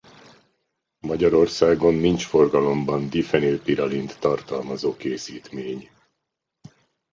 [0.99, 5.89] Magyarországon nincs forgalomban difenil-piralint tartalmazó készítmény.